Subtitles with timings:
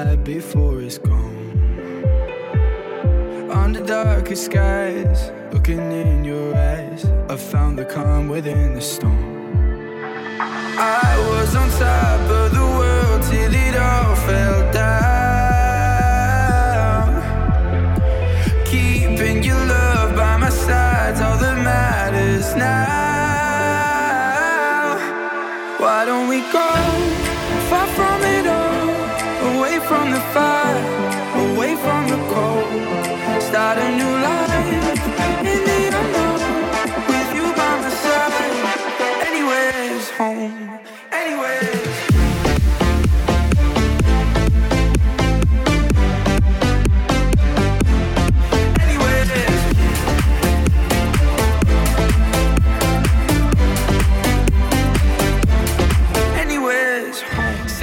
[0.00, 1.50] Before before is gone.
[3.52, 5.89] Under darkest skies, looking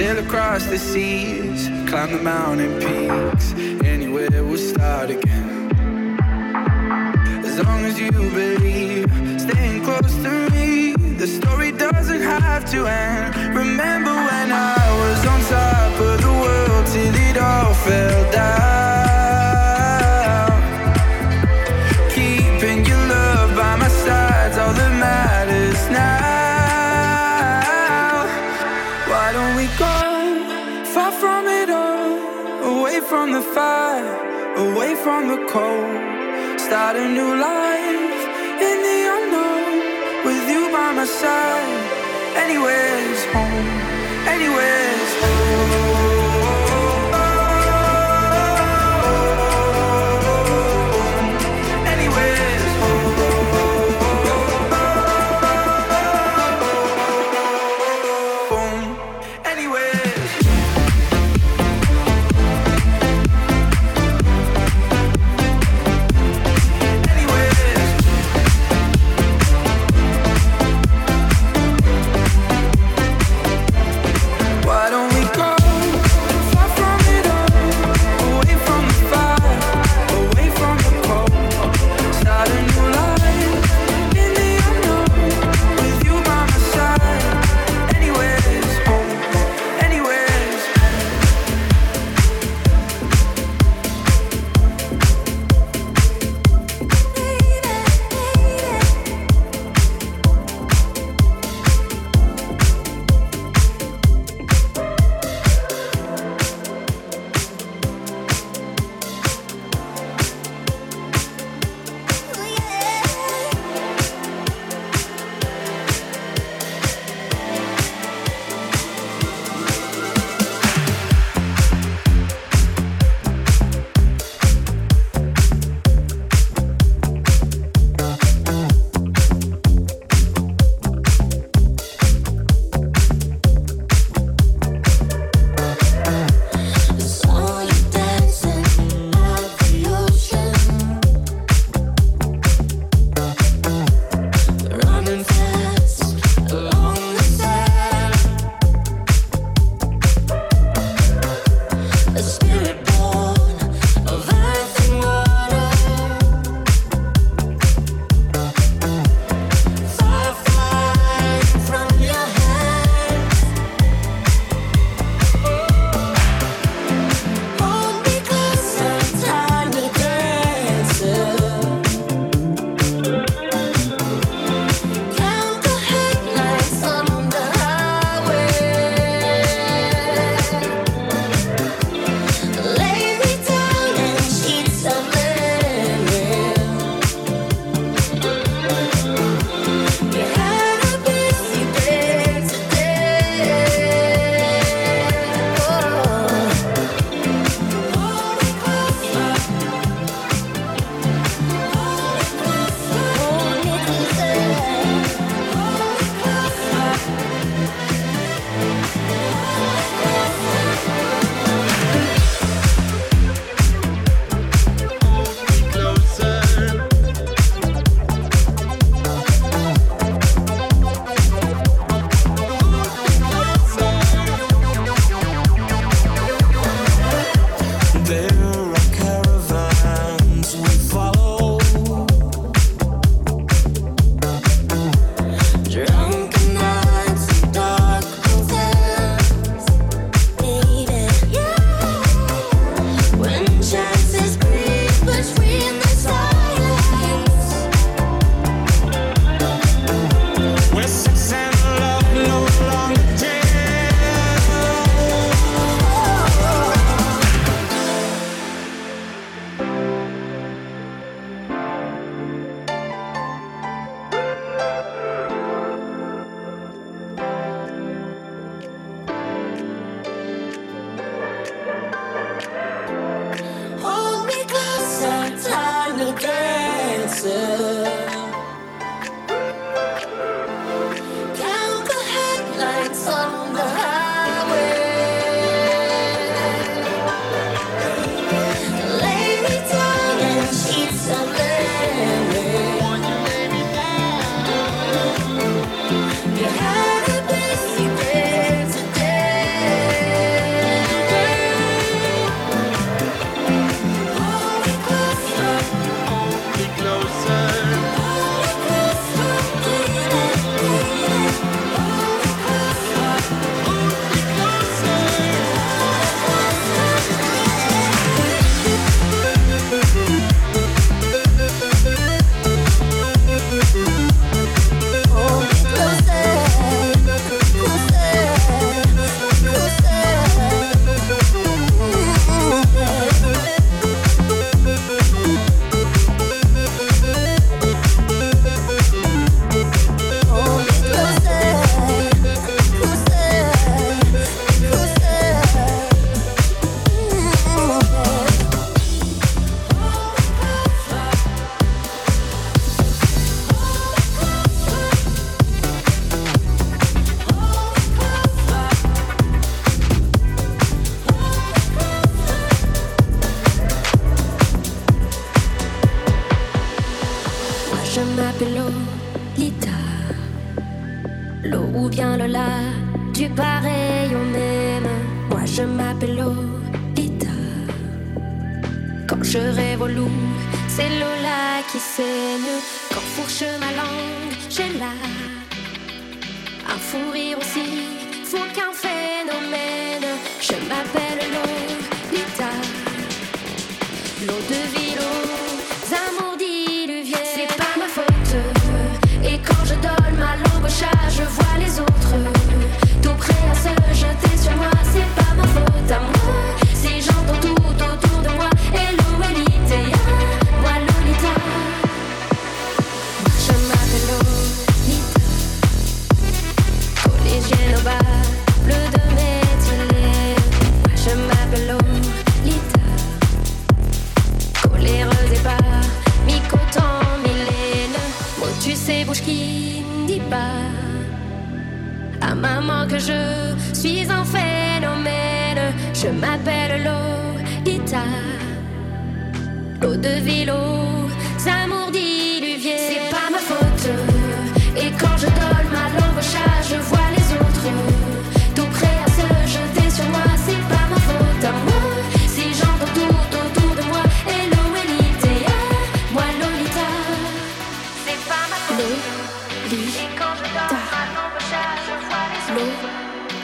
[0.08, 3.52] sail across the seas, climb the mountain peaks.
[3.84, 5.70] Anywhere we'll start again.
[7.44, 10.94] As long as you believe, staying close to me.
[11.22, 13.54] The story doesn't have to end.
[13.54, 18.77] Remember when I was on top of the world till it all fell down.
[35.02, 36.60] from the cold.
[36.60, 38.20] Start a new life
[38.68, 39.74] in the unknown
[40.26, 41.82] with you by my side.
[42.44, 43.68] Anywhere's home,
[44.34, 45.87] anywhere's home.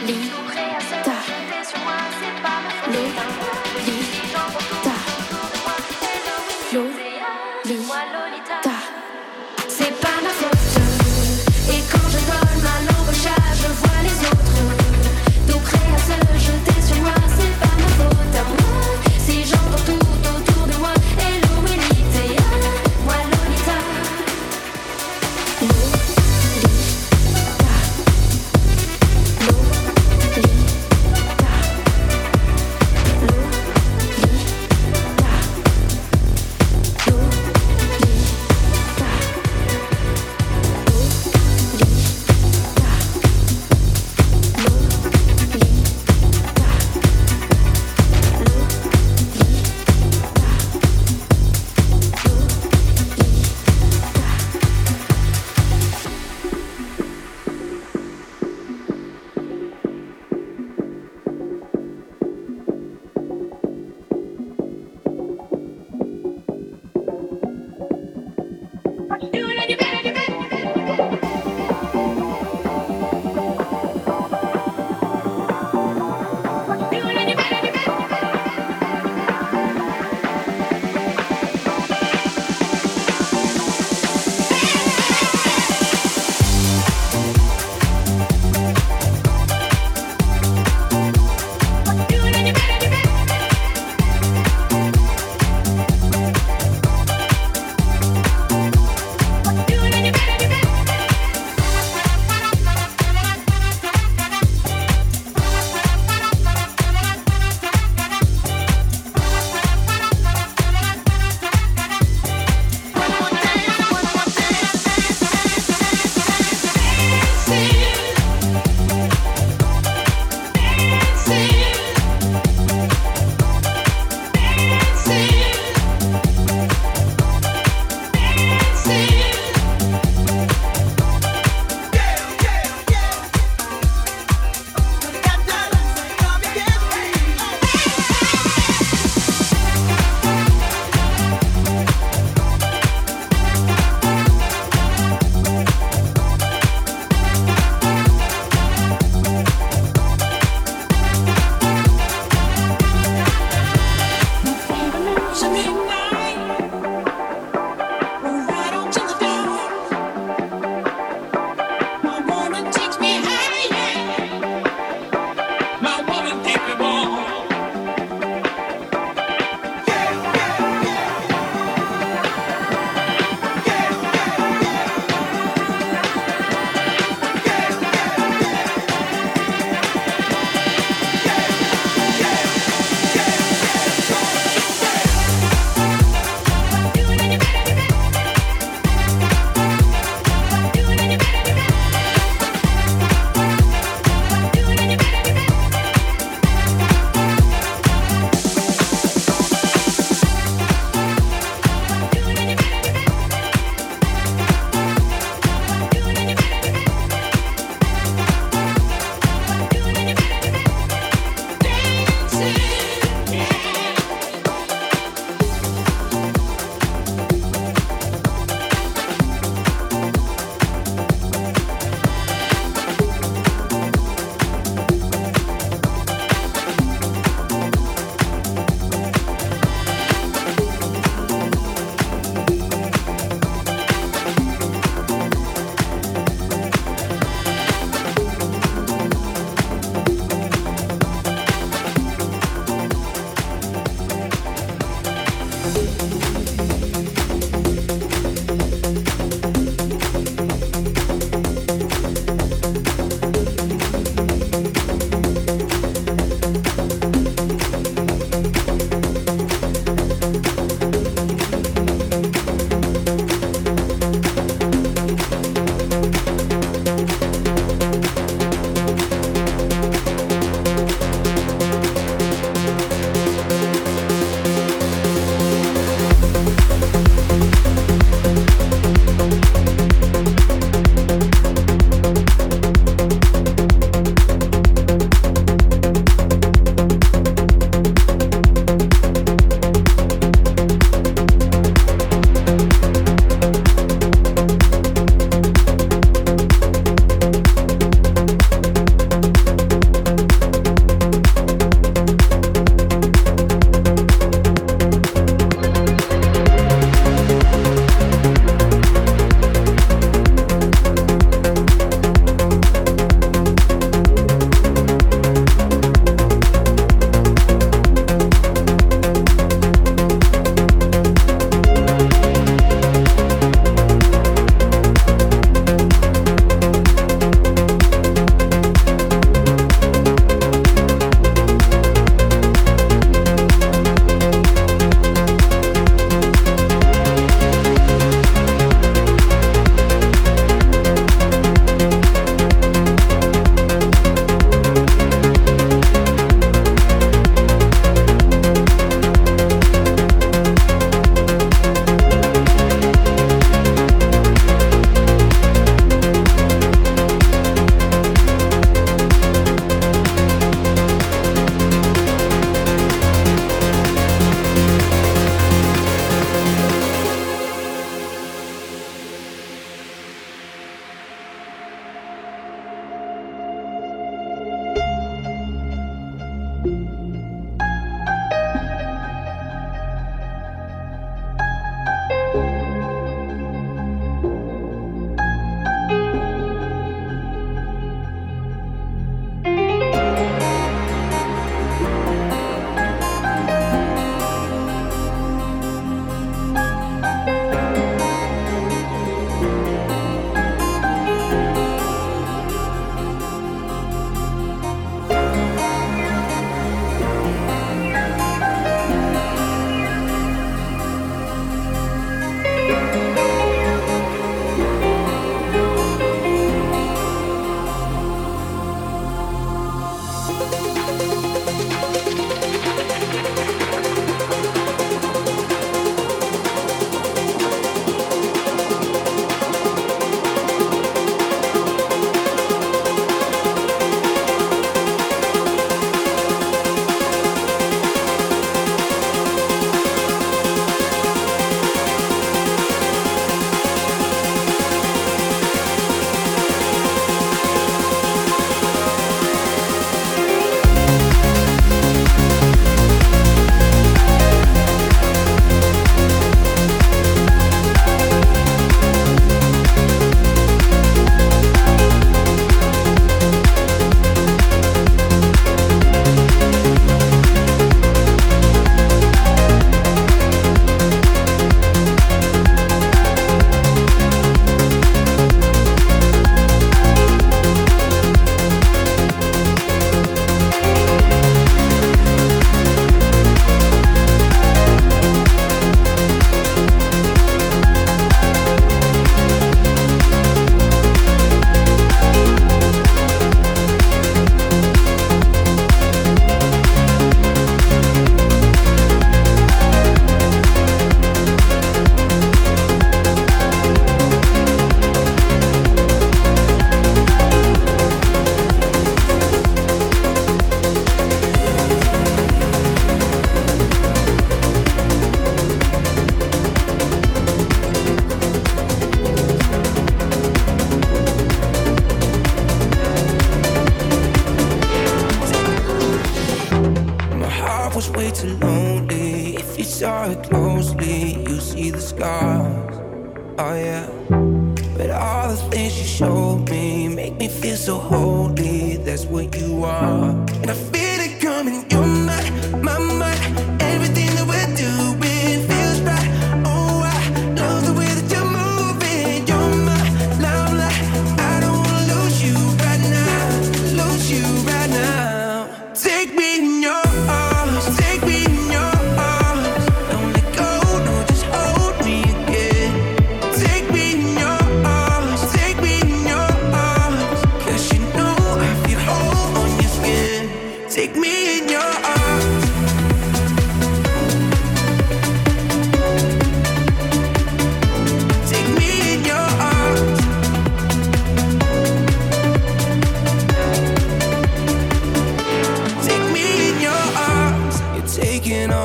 [0.07, 1.17] Lita.
[2.93, 3.64] Lita.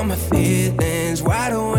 [0.09, 1.21] My feelings.
[1.21, 1.78] Wide awake,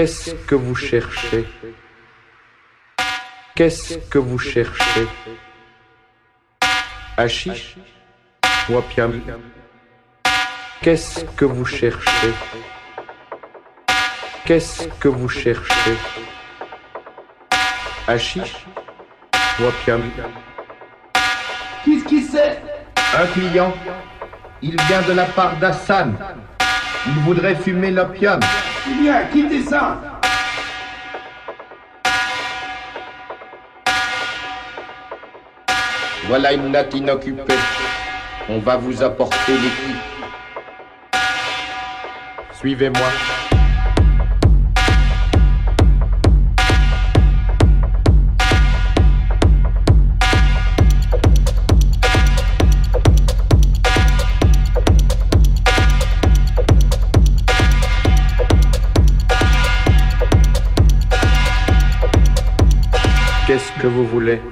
[0.00, 1.46] Qu'est-ce que vous cherchez?
[3.54, 5.06] Qu'est-ce que vous cherchez?
[7.18, 7.76] Hachiche
[8.70, 9.20] opium
[10.80, 12.32] Qu'est-ce que vous cherchez?
[14.46, 15.96] Qu'est-ce que vous cherchez?
[18.08, 18.64] Hachiche
[19.62, 20.00] opium
[21.84, 22.62] Qu'est-ce qui c'est?
[23.18, 23.74] Un client.
[24.62, 26.14] Il vient de la part d'Hassan.
[27.06, 28.40] Il voudrait fumer l'opium.
[28.86, 29.98] Eh bien, quittez ça
[36.28, 37.54] Voilà une natte inoccupée.
[38.48, 39.96] On va vous apporter l'équipe.
[42.52, 43.08] Suivez-moi.
[63.80, 64.42] Que vous voulez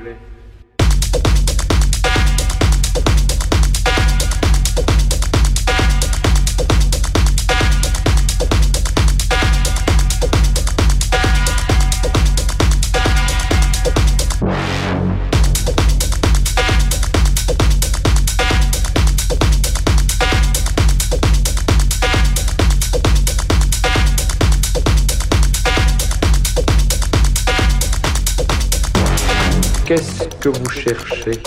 [29.88, 31.42] Qu'est-ce que vous cherchez?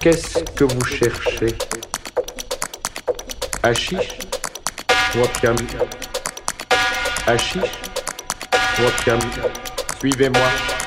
[0.00, 1.54] Qu'est-ce que vous cherchez?
[3.62, 4.16] Hachiche?
[5.22, 5.56] Opium
[7.26, 7.82] Hachiche?
[8.78, 9.20] Opium
[9.98, 10.79] Suivez-moi.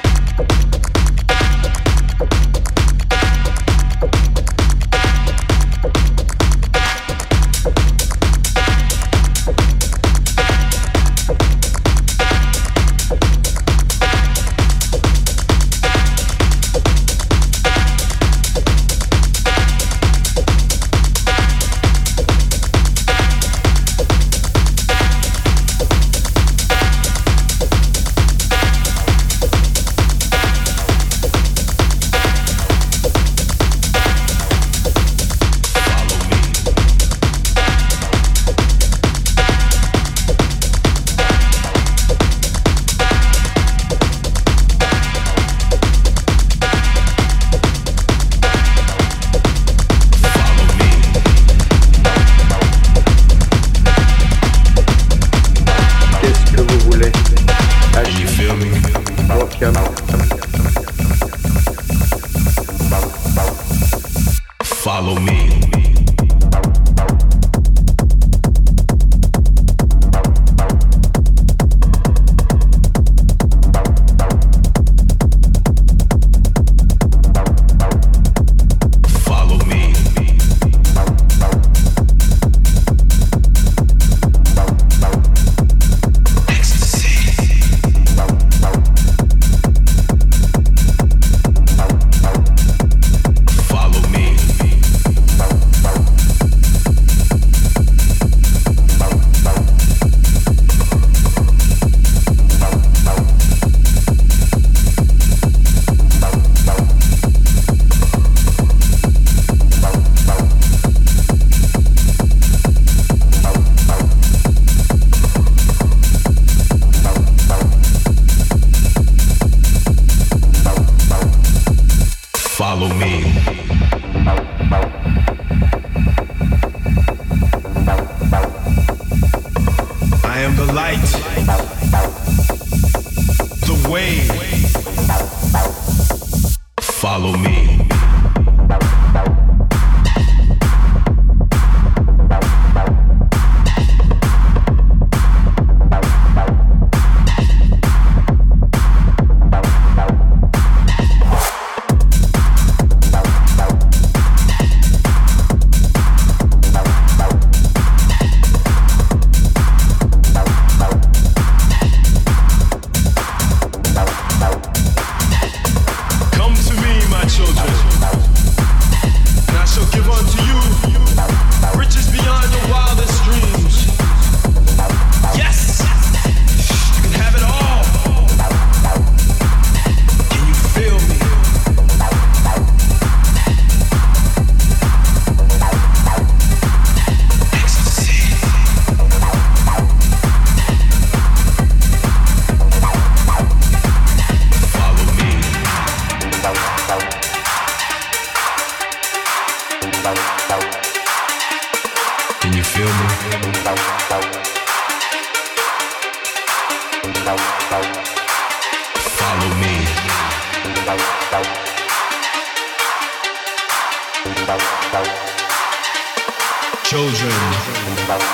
[216.83, 217.33] Children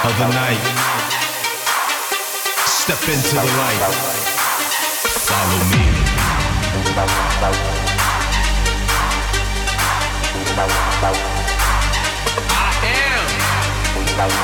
[0.03, 0.63] of the night,
[2.65, 3.81] step into the light.
[5.27, 5.85] Follow me.
[12.51, 13.25] I am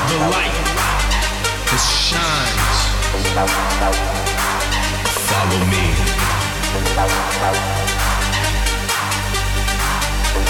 [0.08, 0.56] the light
[1.66, 2.78] that shines.
[5.28, 5.84] Follow me.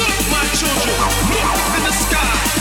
[0.00, 0.96] Look, my children,
[1.28, 2.59] look in the sky.